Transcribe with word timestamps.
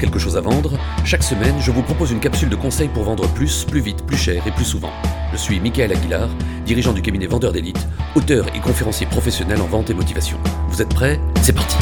quelque 0.00 0.18
chose 0.18 0.36
à 0.36 0.40
vendre, 0.40 0.78
chaque 1.04 1.22
semaine, 1.22 1.54
je 1.60 1.70
vous 1.70 1.82
propose 1.82 2.10
une 2.10 2.20
capsule 2.20 2.48
de 2.48 2.56
conseils 2.56 2.88
pour 2.88 3.04
vendre 3.04 3.28
plus, 3.28 3.64
plus 3.64 3.80
vite, 3.80 4.04
plus 4.06 4.16
cher 4.16 4.42
et 4.46 4.50
plus 4.50 4.64
souvent. 4.64 4.90
Je 5.30 5.36
suis 5.36 5.60
Michael 5.60 5.92
Aguilar, 5.92 6.28
dirigeant 6.64 6.94
du 6.94 7.02
cabinet 7.02 7.26
Vendeur 7.26 7.52
d'élite, 7.52 7.86
auteur 8.16 8.46
et 8.54 8.60
conférencier 8.60 9.06
professionnel 9.06 9.60
en 9.60 9.66
vente 9.66 9.90
et 9.90 9.94
motivation. 9.94 10.38
Vous 10.68 10.80
êtes 10.80 10.88
prêts? 10.94 11.20
C'est 11.42 11.52
parti 11.52 11.76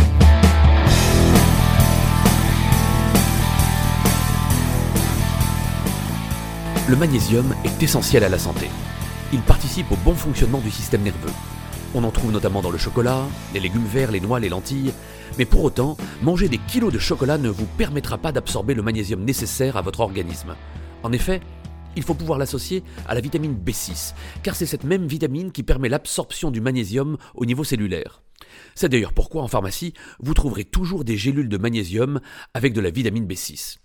Le 6.89 6.97
magnésium 6.97 7.55
est 7.65 7.83
essentiel 7.83 8.25
à 8.25 8.29
la 8.29 8.39
santé. 8.39 8.69
Il 9.33 9.41
participe 9.41 9.93
au 9.93 9.97
bon 9.97 10.15
fonctionnement 10.15 10.59
du 10.59 10.71
système 10.71 11.03
nerveux. 11.03 11.33
On 11.95 12.03
en 12.05 12.11
trouve 12.11 12.33
notamment 12.33 12.63
dans 12.63 12.71
le 12.71 12.79
chocolat, 12.79 13.23
les 13.55 13.61
légumes 13.61 13.87
verts, 13.87 14.11
les 14.11 14.21
noix, 14.21 14.41
les 14.41 14.49
lentilles. 14.49 14.93
Mais 15.37 15.45
pour 15.45 15.65
autant, 15.65 15.97
manger 16.23 16.49
des 16.49 16.59
kilos 16.59 16.93
de 16.93 16.99
chocolat 16.99 17.39
ne 17.39 17.49
vous 17.49 17.67
permettra 17.77 18.19
pas 18.19 18.33
d'absorber 18.33 18.75
le 18.75 18.83
magnésium 18.83 19.25
nécessaire 19.25 19.77
à 19.77 19.83
votre 19.83 20.01
organisme. 20.01 20.55
En 21.03 21.13
effet, 21.13 21.41
il 21.97 22.03
faut 22.03 22.15
pouvoir 22.15 22.39
l'associer 22.39 22.85
à 23.07 23.15
la 23.15 23.21
vitamine 23.21 23.57
B6, 23.57 24.15
car 24.43 24.55
c'est 24.55 24.67
cette 24.67 24.85
même 24.85 25.07
vitamine 25.07 25.53
qui 25.53 25.63
permet 25.63 25.89
l'absorption 25.89 26.51
du 26.51 26.61
magnésium 26.61 27.17
au 27.35 27.45
niveau 27.45 27.65
cellulaire. 27.65 28.23
C'est 28.75 28.89
d'ailleurs 28.89 29.13
pourquoi 29.13 29.43
en 29.43 29.49
pharmacie, 29.49 29.95
vous 30.21 30.35
trouverez 30.35 30.65
toujours 30.65 31.05
des 31.05 31.17
gélules 31.17 31.49
de 31.49 31.59
magnésium 31.59 32.21
avec 32.55 32.73
de 32.73 32.81
la 32.81 32.91
vitamine 32.91 33.27
B6. 33.27 33.79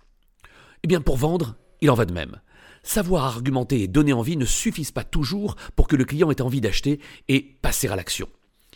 Eh 0.84 0.86
bien 0.86 1.00
pour 1.00 1.16
vendre, 1.16 1.56
il 1.80 1.90
en 1.90 1.94
va 1.94 2.04
de 2.04 2.12
même. 2.12 2.40
Savoir 2.82 3.24
argumenter 3.24 3.82
et 3.82 3.88
donner 3.88 4.12
envie 4.12 4.36
ne 4.36 4.44
suffisent 4.44 4.92
pas 4.92 5.04
toujours 5.04 5.56
pour 5.74 5.88
que 5.88 5.96
le 5.96 6.04
client 6.04 6.30
ait 6.30 6.42
envie 6.42 6.60
d'acheter 6.60 7.00
et 7.28 7.56
passer 7.62 7.88
à 7.88 7.96
l'action. 7.96 8.28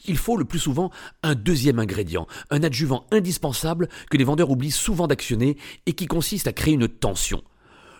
Il 0.06 0.16
faut 0.16 0.36
le 0.36 0.44
plus 0.44 0.58
souvent 0.58 0.90
un 1.22 1.34
deuxième 1.34 1.78
ingrédient, 1.78 2.26
un 2.50 2.62
adjuvant 2.62 3.06
indispensable 3.10 3.88
que 4.10 4.16
les 4.16 4.24
vendeurs 4.24 4.50
oublient 4.50 4.70
souvent 4.70 5.06
d'actionner 5.06 5.56
et 5.86 5.92
qui 5.92 6.06
consiste 6.06 6.46
à 6.46 6.52
créer 6.52 6.74
une 6.74 6.88
tension. 6.88 7.42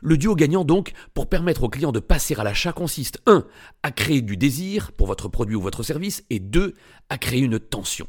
Le 0.01 0.17
duo 0.17 0.37
gagnant 0.37 0.65
donc, 0.65 0.93
pour 1.13 1.29
permettre 1.29 1.65
au 1.65 1.69
client 1.69 1.91
de 1.91 1.99
passer 1.99 2.35
à 2.37 2.45
l'achat, 2.45 2.73
consiste 2.73 3.21
1. 3.27 3.45
à 3.83 3.91
créer 3.91 4.23
du 4.23 4.37
désir 4.37 4.93
pour 4.93 5.09
votre 5.09 5.29
produit 5.29 5.57
ou 5.57 5.61
votre 5.61 5.83
service 5.83 6.25
et 6.31 6.39
2. 6.39 6.75
à 7.09 7.19
créer 7.19 7.41
une 7.41 7.59
tension. 7.59 8.07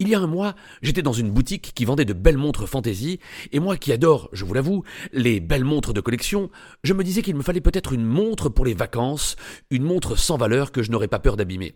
Il 0.00 0.08
y 0.08 0.14
a 0.14 0.20
un 0.20 0.28
mois, 0.28 0.54
j'étais 0.80 1.02
dans 1.02 1.12
une 1.12 1.30
boutique 1.30 1.72
qui 1.74 1.84
vendait 1.84 2.04
de 2.04 2.12
belles 2.12 2.36
montres 2.36 2.68
fantaisie, 2.68 3.18
et 3.50 3.58
moi 3.58 3.76
qui 3.76 3.90
adore, 3.90 4.28
je 4.32 4.44
vous 4.44 4.54
l'avoue, 4.54 4.84
les 5.12 5.40
belles 5.40 5.64
montres 5.64 5.92
de 5.92 6.00
collection, 6.00 6.50
je 6.84 6.94
me 6.94 7.02
disais 7.02 7.22
qu'il 7.22 7.34
me 7.34 7.42
fallait 7.42 7.60
peut-être 7.60 7.92
une 7.92 8.04
montre 8.04 8.48
pour 8.48 8.64
les 8.64 8.74
vacances, 8.74 9.34
une 9.70 9.82
montre 9.82 10.14
sans 10.16 10.36
valeur 10.36 10.70
que 10.70 10.84
je 10.84 10.92
n'aurais 10.92 11.08
pas 11.08 11.18
peur 11.18 11.36
d'abîmer. 11.36 11.74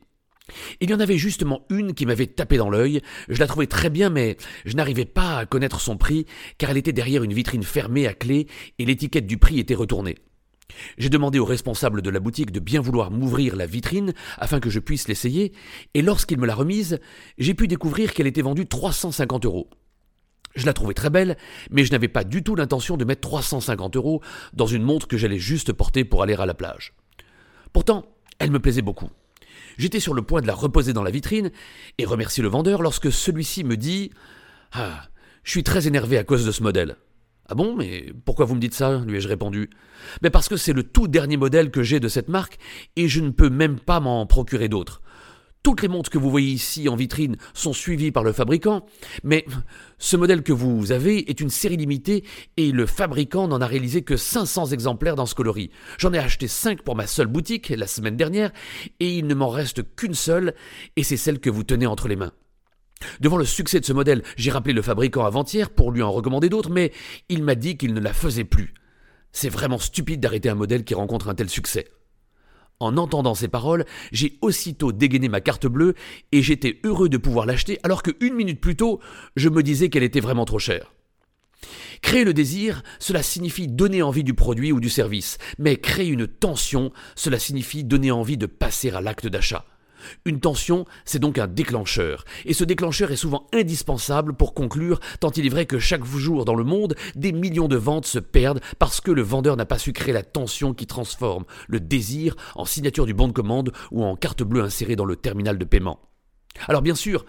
Il 0.81 0.91
y 0.91 0.95
en 0.95 1.01
avait 1.01 1.19
justement 1.19 1.65
une 1.71 1.95
qui 1.95 2.07
m'avait 2.07 2.27
tapé 2.27 2.57
dans 2.57 2.71
l'œil, 2.71 3.01
je 3.29 3.39
la 3.39 3.47
trouvais 3.47 3.67
très 3.67 3.91
bien 3.91 4.11
mais 4.11 4.37
je 4.65 4.77
n'arrivais 4.77 5.05
pas 5.05 5.39
à 5.39 5.47
connaître 5.47 5.81
son 5.81 5.97
prix 5.97 6.27
car 6.59 6.71
elle 6.71 6.77
était 6.77 6.93
derrière 6.93 7.23
une 7.23 7.33
vitrine 7.33 7.63
fermée 7.63 8.07
à 8.07 8.15
clé 8.15 8.49
et 8.79 8.85
l'étiquette 8.85 9.27
du 9.27 9.39
prix 9.39 9.61
était 9.61 9.75
retournée. 9.75 10.17
J'ai 10.99 11.09
demandé 11.09 11.39
au 11.39 11.45
responsable 11.45 12.03
de 12.03 12.11
la 12.11 12.21
boutique 12.21 12.51
de 12.51 12.61
bien 12.61 12.81
vouloir 12.81 13.11
m'ouvrir 13.11 13.57
la 13.57 13.67
vitrine 13.67 14.13
afin 14.39 14.61
que 14.61 14.71
je 14.71 14.81
puisse 14.81 15.09
l'essayer, 15.09 15.53
et 15.95 16.03
lorsqu'il 16.03 16.39
me 16.39 16.47
l'a 16.47 16.55
remise, 16.55 16.99
j'ai 17.39 17.55
pu 17.55 17.69
découvrir 17.69 18.15
qu'elle 18.15 18.27
était 18.27 18.43
vendue 18.43 18.67
350 18.67 19.45
euros. 19.45 19.69
Je 20.55 20.67
la 20.67 20.73
trouvais 20.73 20.95
très 20.95 21.11
belle, 21.11 21.37
mais 21.71 21.85
je 21.85 21.93
n'avais 21.93 22.09
pas 22.09 22.25
du 22.25 22.43
tout 22.43 22.55
l'intention 22.55 22.97
de 22.97 23.05
mettre 23.05 23.23
350 23.23 23.97
euros 23.97 24.23
dans 24.53 24.67
une 24.67 24.83
montre 24.83 25.09
que 25.09 25.17
j'allais 25.17 25.39
juste 25.39 25.73
porter 25.73 26.05
pour 26.05 26.23
aller 26.23 26.35
à 26.35 26.47
la 26.47 26.55
plage. 26.55 26.95
Pourtant, 27.73 28.05
elle 28.39 28.51
me 28.51 28.61
plaisait 28.61 28.83
beaucoup. 28.83 29.09
J'étais 29.79 30.01
sur 30.01 30.15
le 30.15 30.23
point 30.23 30.41
de 30.41 30.47
la 30.47 30.55
reposer 30.55 30.93
dans 30.93 31.03
la 31.03 31.11
vitrine 31.11 31.51
et 31.99 32.05
remercier 32.05 32.43
le 32.43 32.49
vendeur 32.49 32.83
lorsque 32.83 33.13
celui-ci 33.13 33.65
me 33.65 33.77
dit 33.77 34.11
Ah, 34.73 35.03
je 35.45 35.51
suis 35.51 35.65
très 35.65 35.87
énervé 35.87 36.19
à 36.19 36.25
cause 36.25 36.47
de 36.47 36.53
ce 36.53 36.63
modèle. 36.63 36.97
Ah 37.49 37.55
bon, 37.55 37.75
mais 37.77 38.13
pourquoi 38.25 38.47
vous 38.47 38.55
me 38.55 38.61
dites 38.61 38.75
ça? 38.75 39.03
lui 39.07 39.17
ai-je 39.17 39.29
répondu. 39.29 39.71
Mais 40.23 40.31
parce 40.31 40.49
que 40.49 40.57
c'est 40.57 40.73
le 40.73 40.85
tout 40.85 41.09
dernier 41.09 41.37
modèle 41.37 41.71
que 41.71 41.83
j'ai 41.83 42.01
de 42.01 42.09
cette 42.09 42.29
marque 42.29 42.59
et 42.97 43.09
je 43.09 43.21
ne 43.21 43.31
peux 43.31 43.51
même 43.51 43.79
pas 43.79 44.01
m'en 44.01 44.25
procurer 44.27 44.69
d'autres. 44.69 45.03
Toutes 45.63 45.83
les 45.83 45.89
montres 45.89 46.11
que 46.11 46.19
vous 46.19 46.31
voyez 46.31 46.51
ici 46.51 46.89
en 46.89 46.97
vitrine 46.97 47.37
sont 47.55 47.73
suivies 47.73 48.11
par 48.11 48.25
le 48.25 48.33
fabricant, 48.33 48.85
mais 49.23 49.45
ce 49.97 50.17
modèle 50.17 50.43
que 50.43 50.53
vous 50.53 50.91
avez 50.91 51.31
est 51.31 51.41
une 51.41 51.51
série 51.51 51.77
limitée 51.77 52.25
et 52.57 52.73
le 52.73 52.85
fabricant 52.85 53.47
n'en 53.47 53.61
a 53.61 53.67
réalisé 53.69 54.03
que 54.03 54.17
500 54.17 54.67
exemplaires 54.67 55.15
dans 55.15 55.25
ce 55.25 55.37
coloris. 55.37 55.71
J'en 55.99 56.13
ai 56.13 56.19
acheté 56.19 56.49
5 56.49 56.83
pour 56.83 56.97
ma 56.97 57.07
seule 57.07 57.29
boutique 57.29 57.69
la 57.69 57.87
semaine 57.87 58.17
dernière 58.17 58.51
et 58.99 59.17
il 59.17 59.29
ne 59.29 59.35
m'en 59.35 59.51
reste 59.51 59.85
qu'une 59.95 60.15
seule 60.15 60.55
et 60.97 61.05
c'est 61.05 61.17
celle 61.17 61.39
que 61.39 61.51
vous 61.51 61.63
tenez 61.63 61.87
entre 61.87 62.09
les 62.09 62.17
mains. 62.17 62.33
Devant 63.21 63.37
le 63.37 63.45
succès 63.45 63.79
de 63.79 63.85
ce 63.85 63.93
modèle, 63.93 64.25
j'ai 64.37 64.51
rappelé 64.51 64.75
le 64.75 64.83
fabricant 64.83 65.25
avant-hier 65.25 65.71
pour 65.71 65.93
lui 65.93 66.03
en 66.03 66.11
recommander 66.11 66.49
d'autres, 66.49 66.71
mais 66.71 66.93
il 67.29 67.45
m'a 67.45 67.55
dit 67.55 67.77
qu'il 67.77 67.95
ne 67.95 68.01
la 68.01 68.13
faisait 68.13 68.45
plus. 68.45 68.75
C'est 69.31 69.49
vraiment 69.49 69.79
stupide 69.79 70.21
d'arrêter 70.21 70.49
un 70.49 70.57
modèle 70.57 70.83
qui 70.83 70.95
rencontre 70.95 71.29
un 71.29 71.35
tel 71.37 71.49
succès. 71.49 71.89
En 72.83 72.97
entendant 72.97 73.37
ces 73.37 73.47
paroles, 73.47 73.85
j'ai 74.11 74.39
aussitôt 74.41 74.91
dégainé 74.91 75.29
ma 75.29 75.41
carte 75.41 75.69
bleue 75.69 75.95
et 76.33 76.43
j'étais 76.43 76.81
heureux 76.83 77.09
de 77.09 77.17
pouvoir 77.17 77.47
l'acheter 77.47 77.79
alors 77.85 78.03
que 78.03 78.11
une 78.21 78.35
minute 78.35 78.61
plus 78.61 78.75
tôt, 78.75 78.99
je 79.37 79.49
me 79.49 79.63
disais 79.63 79.89
qu'elle 79.89 80.03
était 80.03 80.19
vraiment 80.19 80.45
trop 80.45 80.59
chère. 80.59 80.93
Créer 82.01 82.25
le 82.25 82.35
désir, 82.35 82.83
cela 82.99 83.23
signifie 83.23 83.69
donner 83.69 84.03
envie 84.03 84.25
du 84.25 84.35
produit 84.35 84.73
ou 84.73 84.81
du 84.81 84.91
service, 84.91 85.39
mais 85.59 85.77
créer 85.77 86.09
une 86.09 86.27
tension, 86.27 86.93
cela 87.15 87.39
signifie 87.39 87.85
donner 87.85 88.11
envie 88.11 88.37
de 88.37 88.47
passer 88.47 88.91
à 88.91 89.01
l'acte 89.01 89.29
d'achat. 89.29 89.65
Une 90.25 90.41
tension, 90.41 90.85
c'est 91.05 91.19
donc 91.19 91.39
un 91.39 91.47
déclencheur, 91.47 92.25
et 92.45 92.55
ce 92.55 92.65
déclencheur 92.65 93.11
est 93.13 93.17
souvent 93.17 93.47
indispensable 93.53 94.35
pour 94.35 94.55
conclure, 94.55 95.01
tant 95.21 95.31
il 95.31 95.47
est 95.47 95.51
vrai 95.51 95.67
que 95.67 95.79
chaque 95.79 96.05
jour 96.05 96.45
dans 96.45 96.55
le 96.55 96.65
monde, 96.65 96.95
des 97.15 97.33
millions 97.33 97.69
de 97.69 97.77
ventes 97.77 98.07
se 98.07 98.19
perdent 98.19 98.61
parce 98.79 99.01
que 99.01 99.11
le 99.11 99.23
vendeur 99.23 99.57
n'a 99.57 99.67
pas 99.67 99.79
su 99.79 99.93
créer 99.93 100.13
la 100.13 100.23
tension 100.23 100.75
qui 100.75 100.87
transforme 100.87 101.45
le 101.69 101.81
désir 101.81 102.37
en 102.55 102.65
signature 102.65 103.07
du 103.07 103.15
bon 103.15 103.29
de 103.29 103.33
commande 103.33 103.73
ou 103.91 104.05
en 104.05 104.17
carte 104.17 104.43
bleue 104.43 104.63
insérée 104.63 104.97
dans 104.97 105.05
le 105.05 105.17
terminal 105.17 105.59
de 105.59 105.65
paiement. 105.65 106.01
Alors 106.69 106.83
bien 106.83 106.95
sûr, 106.95 107.25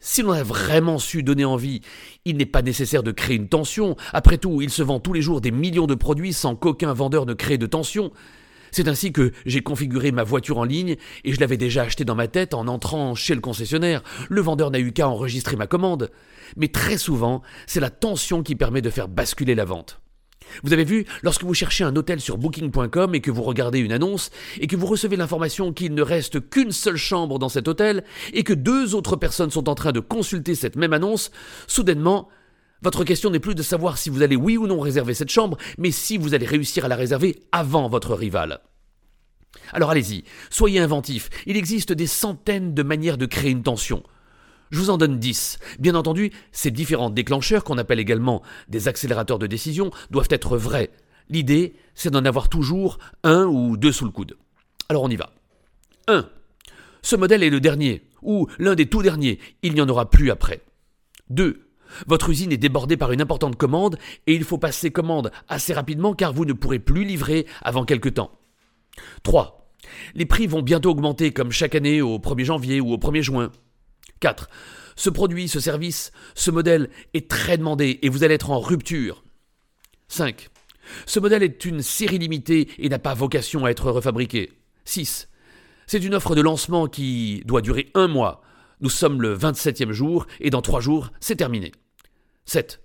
si 0.00 0.22
l'on 0.22 0.32
a 0.32 0.42
vraiment 0.42 0.98
su 0.98 1.22
donner 1.22 1.44
envie, 1.44 1.80
il 2.24 2.36
n'est 2.36 2.46
pas 2.46 2.62
nécessaire 2.62 3.02
de 3.02 3.12
créer 3.12 3.36
une 3.36 3.48
tension. 3.48 3.96
Après 4.12 4.38
tout, 4.38 4.60
il 4.60 4.70
se 4.70 4.82
vend 4.82 5.00
tous 5.00 5.12
les 5.12 5.22
jours 5.22 5.40
des 5.40 5.50
millions 5.50 5.86
de 5.86 5.94
produits 5.94 6.32
sans 6.32 6.56
qu'aucun 6.56 6.92
vendeur 6.92 7.24
ne 7.24 7.32
crée 7.32 7.58
de 7.58 7.66
tension. 7.66 8.12
C'est 8.74 8.88
ainsi 8.88 9.12
que 9.12 9.30
j'ai 9.46 9.60
configuré 9.60 10.10
ma 10.10 10.24
voiture 10.24 10.58
en 10.58 10.64
ligne 10.64 10.96
et 11.22 11.32
je 11.32 11.38
l'avais 11.38 11.56
déjà 11.56 11.82
achetée 11.82 12.04
dans 12.04 12.16
ma 12.16 12.26
tête 12.26 12.54
en 12.54 12.66
entrant 12.66 13.14
chez 13.14 13.36
le 13.36 13.40
concessionnaire. 13.40 14.02
Le 14.28 14.40
vendeur 14.40 14.72
n'a 14.72 14.80
eu 14.80 14.90
qu'à 14.90 15.08
enregistrer 15.08 15.54
ma 15.54 15.68
commande. 15.68 16.10
Mais 16.56 16.66
très 16.66 16.98
souvent, 16.98 17.42
c'est 17.68 17.78
la 17.78 17.90
tension 17.90 18.42
qui 18.42 18.56
permet 18.56 18.82
de 18.82 18.90
faire 18.90 19.06
basculer 19.06 19.54
la 19.54 19.64
vente. 19.64 20.00
Vous 20.64 20.72
avez 20.72 20.82
vu, 20.82 21.06
lorsque 21.22 21.44
vous 21.44 21.54
cherchez 21.54 21.84
un 21.84 21.94
hôtel 21.94 22.20
sur 22.20 22.36
booking.com 22.36 23.14
et 23.14 23.20
que 23.20 23.30
vous 23.30 23.44
regardez 23.44 23.78
une 23.78 23.92
annonce 23.92 24.30
et 24.58 24.66
que 24.66 24.74
vous 24.74 24.86
recevez 24.86 25.14
l'information 25.14 25.72
qu'il 25.72 25.94
ne 25.94 26.02
reste 26.02 26.50
qu'une 26.50 26.72
seule 26.72 26.96
chambre 26.96 27.38
dans 27.38 27.48
cet 27.48 27.68
hôtel 27.68 28.02
et 28.32 28.42
que 28.42 28.54
deux 28.54 28.96
autres 28.96 29.14
personnes 29.14 29.52
sont 29.52 29.68
en 29.68 29.76
train 29.76 29.92
de 29.92 30.00
consulter 30.00 30.56
cette 30.56 30.74
même 30.74 30.92
annonce, 30.92 31.30
soudainement, 31.68 32.28
votre 32.84 33.02
question 33.02 33.30
n'est 33.30 33.40
plus 33.40 33.54
de 33.54 33.62
savoir 33.62 33.96
si 33.96 34.10
vous 34.10 34.20
allez 34.20 34.36
oui 34.36 34.58
ou 34.58 34.66
non 34.66 34.78
réserver 34.78 35.14
cette 35.14 35.30
chambre, 35.30 35.56
mais 35.78 35.90
si 35.90 36.18
vous 36.18 36.34
allez 36.34 36.44
réussir 36.44 36.84
à 36.84 36.88
la 36.88 36.96
réserver 36.96 37.40
avant 37.50 37.88
votre 37.88 38.14
rival. 38.14 38.60
Alors 39.72 39.90
allez-y, 39.90 40.24
soyez 40.50 40.80
inventif, 40.80 41.30
il 41.46 41.56
existe 41.56 41.92
des 41.92 42.06
centaines 42.06 42.74
de 42.74 42.82
manières 42.82 43.16
de 43.16 43.24
créer 43.24 43.50
une 43.50 43.62
tension. 43.62 44.02
Je 44.70 44.78
vous 44.78 44.90
en 44.90 44.98
donne 44.98 45.18
dix. 45.18 45.58
Bien 45.78 45.94
entendu, 45.94 46.30
ces 46.52 46.70
différents 46.70 47.08
déclencheurs, 47.08 47.64
qu'on 47.64 47.78
appelle 47.78 48.00
également 48.00 48.42
des 48.68 48.86
accélérateurs 48.86 49.38
de 49.38 49.46
décision, 49.46 49.90
doivent 50.10 50.28
être 50.28 50.58
vrais. 50.58 50.90
L'idée, 51.30 51.76
c'est 51.94 52.10
d'en 52.10 52.24
avoir 52.24 52.50
toujours 52.50 52.98
un 53.22 53.46
ou 53.46 53.78
deux 53.78 53.92
sous 53.92 54.04
le 54.04 54.10
coude. 54.10 54.36
Alors 54.90 55.04
on 55.04 55.10
y 55.10 55.16
va. 55.16 55.32
1. 56.08 56.28
Ce 57.00 57.16
modèle 57.16 57.42
est 57.42 57.50
le 57.50 57.60
dernier, 57.60 58.02
ou 58.20 58.46
l'un 58.58 58.74
des 58.74 58.90
tout 58.90 59.02
derniers, 59.02 59.38
il 59.62 59.72
n'y 59.72 59.80
en 59.80 59.88
aura 59.88 60.10
plus 60.10 60.30
après. 60.30 60.60
2. 61.30 61.64
Votre 62.06 62.30
usine 62.30 62.52
est 62.52 62.56
débordée 62.56 62.96
par 62.96 63.12
une 63.12 63.20
importante 63.20 63.56
commande 63.56 63.98
et 64.26 64.34
il 64.34 64.44
faut 64.44 64.58
passer 64.58 64.90
commande 64.90 65.30
assez 65.48 65.72
rapidement 65.72 66.14
car 66.14 66.32
vous 66.32 66.44
ne 66.44 66.52
pourrez 66.52 66.78
plus 66.78 67.04
livrer 67.04 67.46
avant 67.62 67.84
quelque 67.84 68.08
temps. 68.08 68.32
3. 69.22 69.70
Les 70.14 70.26
prix 70.26 70.46
vont 70.46 70.62
bientôt 70.62 70.90
augmenter 70.90 71.32
comme 71.32 71.52
chaque 71.52 71.74
année 71.74 72.02
au 72.02 72.18
1er 72.18 72.44
janvier 72.44 72.80
ou 72.80 72.92
au 72.92 72.98
1er 72.98 73.22
juin. 73.22 73.52
4. 74.20 74.48
Ce 74.96 75.10
produit, 75.10 75.48
ce 75.48 75.60
service, 75.60 76.12
ce 76.34 76.50
modèle 76.50 76.88
est 77.14 77.28
très 77.28 77.58
demandé 77.58 77.98
et 78.02 78.08
vous 78.08 78.24
allez 78.24 78.34
être 78.34 78.50
en 78.50 78.60
rupture. 78.60 79.24
5. 80.08 80.48
Ce 81.06 81.18
modèle 81.18 81.42
est 81.42 81.64
une 81.64 81.82
série 81.82 82.18
limitée 82.18 82.68
et 82.78 82.88
n'a 82.88 82.98
pas 82.98 83.14
vocation 83.14 83.64
à 83.64 83.70
être 83.70 83.90
refabriqué. 83.90 84.52
6. 84.84 85.28
C'est 85.86 86.04
une 86.04 86.14
offre 86.14 86.34
de 86.34 86.40
lancement 86.40 86.86
qui 86.86 87.42
doit 87.44 87.60
durer 87.60 87.90
un 87.94 88.08
mois. 88.08 88.42
Nous 88.84 88.90
sommes 88.90 89.22
le 89.22 89.34
27e 89.34 89.92
jour 89.92 90.26
et 90.42 90.50
dans 90.50 90.60
trois 90.60 90.82
jours, 90.82 91.10
c'est 91.18 91.36
terminé. 91.36 91.72
7. 92.44 92.82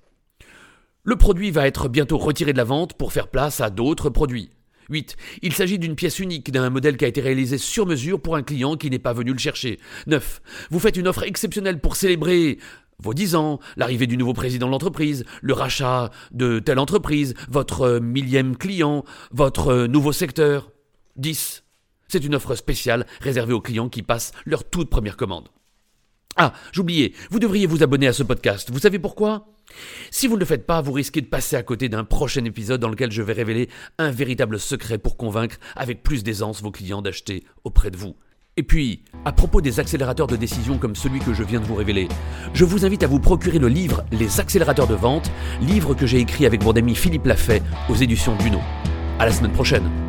Le 1.04 1.18
produit 1.18 1.52
va 1.52 1.68
être 1.68 1.90
bientôt 1.90 2.18
retiré 2.18 2.54
de 2.54 2.58
la 2.58 2.64
vente 2.64 2.94
pour 2.94 3.12
faire 3.12 3.28
place 3.28 3.60
à 3.60 3.70
d'autres 3.70 4.10
produits. 4.10 4.50
8. 4.90 5.18
Il 5.42 5.52
s'agit 5.52 5.78
d'une 5.78 5.98
pièce 5.98 6.20
unique, 6.20 6.54
d'un 6.54 6.70
modèle 6.70 6.96
qui 6.96 7.04
a 7.04 7.10
été 7.10 7.20
réalisé 7.20 7.58
sur 7.58 7.86
mesure 7.86 8.22
pour 8.22 8.38
un 8.38 8.44
client 8.44 8.78
qui 8.78 8.90
n'est 8.90 8.98
pas 8.98 9.12
venu 9.12 9.34
le 9.34 9.40
chercher. 9.40 9.78
9. 10.08 10.42
Vous 10.72 10.80
faites 10.80 10.96
une 10.96 11.06
offre 11.06 11.24
exceptionnelle 11.24 11.82
pour 11.82 11.98
célébrer 11.98 12.60
vos 13.00 13.14
10 13.14 13.36
ans, 13.36 13.60
l'arrivée 13.76 14.08
du 14.08 14.16
nouveau 14.16 14.32
président 14.32 14.68
de 14.68 14.72
l'entreprise, 14.72 15.26
le 15.42 15.52
rachat 15.52 16.12
de 16.32 16.60
telle 16.60 16.80
entreprise, 16.80 17.34
votre 17.50 18.00
millième 18.00 18.56
client, 18.56 19.04
votre 19.32 19.86
nouveau 19.86 20.14
secteur. 20.14 20.72
10. 21.18 21.66
C'est 22.08 22.24
une 22.24 22.36
offre 22.36 22.56
spéciale 22.56 23.06
réservée 23.20 23.52
aux 23.52 23.60
clients 23.60 23.90
qui 23.90 24.02
passent 24.02 24.32
leur 24.46 24.64
toute 24.64 24.90
première 24.90 25.18
commande. 25.18 25.50
Ah, 26.42 26.54
j'oubliais, 26.72 27.12
vous 27.32 27.40
devriez 27.40 27.66
vous 27.66 27.84
abonner 27.84 28.08
à 28.08 28.14
ce 28.14 28.24
podcast. 28.24 28.70
Vous 28.72 28.80
savez 28.80 28.98
pourquoi? 28.98 29.50
Si 30.10 30.26
vous 30.26 30.36
ne 30.36 30.40
le 30.40 30.46
faites 30.46 30.66
pas, 30.66 30.80
vous 30.80 30.94
risquez 30.94 31.20
de 31.20 31.26
passer 31.26 31.58
à 31.58 31.64
côté 31.64 31.90
d'un 31.90 32.06
prochain 32.06 32.46
épisode 32.46 32.80
dans 32.80 32.88
lequel 32.88 33.12
je 33.12 33.22
vais 33.22 33.34
révéler 33.34 33.68
un 33.98 34.10
véritable 34.10 34.58
secret 34.58 35.00
pour 35.00 35.18
convaincre 35.18 35.58
avec 35.76 36.02
plus 36.02 36.24
d'aisance 36.24 36.62
vos 36.62 36.72
clients 36.72 37.02
d'acheter 37.02 37.44
auprès 37.66 37.92
de 37.92 37.98
vous. 37.98 38.16
Et 38.56 38.64
puis, 38.64 39.04
à 39.26 39.34
propos 39.34 39.60
des 39.60 39.82
accélérateurs 39.82 40.28
de 40.28 40.38
décision 40.38 40.78
comme 40.78 40.96
celui 40.96 41.20
que 41.20 41.34
je 41.34 41.44
viens 41.44 41.60
de 41.60 41.66
vous 41.66 41.76
révéler, 41.76 42.08
je 42.54 42.64
vous 42.64 42.86
invite 42.86 43.04
à 43.04 43.08
vous 43.08 43.20
procurer 43.20 43.60
le 43.60 43.68
livre 43.68 44.06
Les 44.14 44.40
accélérateurs 44.40 44.88
de 44.88 44.96
vente, 44.96 45.30
livre 45.62 45.94
que 45.94 46.08
j'ai 46.08 46.20
écrit 46.20 46.46
avec 46.46 46.64
mon 46.64 46.72
ami 46.72 46.96
Philippe 46.96 47.26
Lafay 47.26 47.62
aux 47.90 47.96
éditions 47.96 48.38
Duno. 48.38 48.60
À 49.20 49.26
la 49.26 49.34
semaine 49.34 49.52
prochaine. 49.52 50.09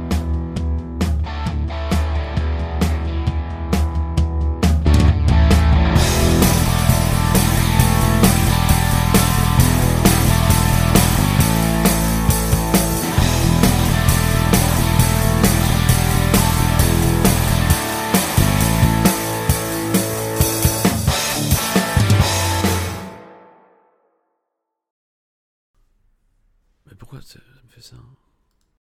Ça 27.23 27.39
me 27.65 27.71
fait 27.71 27.83
ça 27.83 27.97